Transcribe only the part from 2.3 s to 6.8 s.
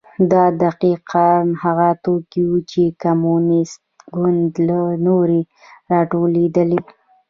وو چې د کمونېست ګوند له لوري راټولېدل.